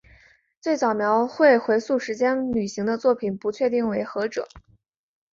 [0.59, 4.47] 最早描绘回溯时间旅行的作品不确定为何者。